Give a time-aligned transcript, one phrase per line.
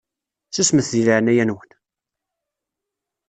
[0.55, 1.69] Susmet di leɛnaya-nwen!